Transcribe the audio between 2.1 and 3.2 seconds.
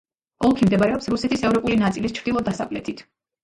ჩრდილო-დასავლეთით.